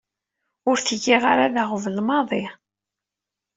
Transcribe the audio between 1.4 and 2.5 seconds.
d aɣbel maḍi.